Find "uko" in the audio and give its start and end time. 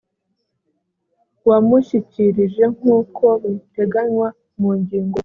2.97-3.25